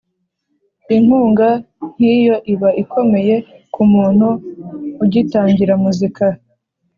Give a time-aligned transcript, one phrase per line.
[0.95, 1.49] inkunga
[1.93, 3.35] nk’iyo iba ikomeye
[3.73, 4.27] ku muntu
[5.03, 6.25] ugitangira muzika.